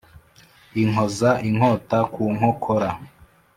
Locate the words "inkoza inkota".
0.81-1.99